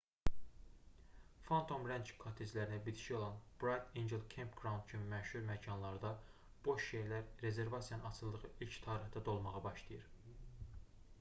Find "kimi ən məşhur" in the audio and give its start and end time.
4.93-5.45